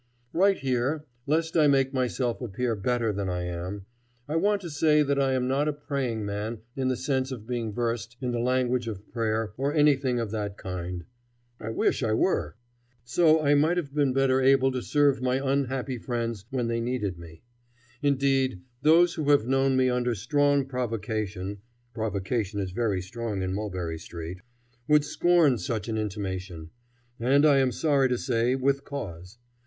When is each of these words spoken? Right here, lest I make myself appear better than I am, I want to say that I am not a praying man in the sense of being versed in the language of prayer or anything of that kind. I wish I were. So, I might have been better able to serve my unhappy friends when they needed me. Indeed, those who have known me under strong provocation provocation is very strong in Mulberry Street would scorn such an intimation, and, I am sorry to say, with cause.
Right 0.33 0.57
here, 0.57 1.05
lest 1.27 1.55
I 1.55 1.67
make 1.67 1.93
myself 1.93 2.41
appear 2.41 2.75
better 2.75 3.13
than 3.13 3.29
I 3.29 3.43
am, 3.43 3.85
I 4.27 4.35
want 4.35 4.59
to 4.61 4.69
say 4.71 5.03
that 5.03 5.19
I 5.21 5.33
am 5.33 5.47
not 5.47 5.67
a 5.67 5.73
praying 5.73 6.25
man 6.25 6.61
in 6.75 6.87
the 6.87 6.95
sense 6.97 7.31
of 7.31 7.45
being 7.45 7.71
versed 7.71 8.17
in 8.19 8.31
the 8.31 8.39
language 8.39 8.87
of 8.87 9.07
prayer 9.11 9.53
or 9.57 9.71
anything 9.75 10.19
of 10.19 10.31
that 10.31 10.57
kind. 10.57 11.05
I 11.59 11.69
wish 11.69 12.01
I 12.01 12.13
were. 12.15 12.55
So, 13.03 13.43
I 13.43 13.53
might 13.53 13.77
have 13.77 13.93
been 13.93 14.11
better 14.11 14.41
able 14.41 14.71
to 14.71 14.81
serve 14.81 15.21
my 15.21 15.35
unhappy 15.35 15.99
friends 15.99 16.45
when 16.49 16.67
they 16.67 16.81
needed 16.81 17.19
me. 17.19 17.43
Indeed, 18.01 18.63
those 18.81 19.13
who 19.13 19.29
have 19.29 19.45
known 19.45 19.77
me 19.77 19.87
under 19.91 20.15
strong 20.15 20.65
provocation 20.65 21.59
provocation 21.93 22.59
is 22.59 22.71
very 22.71 23.03
strong 23.03 23.43
in 23.43 23.53
Mulberry 23.53 23.99
Street 23.99 24.39
would 24.87 25.05
scorn 25.05 25.59
such 25.59 25.87
an 25.87 25.97
intimation, 25.99 26.71
and, 27.19 27.45
I 27.45 27.57
am 27.59 27.71
sorry 27.71 28.09
to 28.09 28.17
say, 28.17 28.55
with 28.55 28.83
cause. 28.83 29.37